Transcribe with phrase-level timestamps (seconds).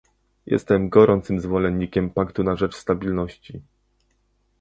[0.45, 3.61] Jestem gorącym zwolennikiem paktu na rzecz stabilności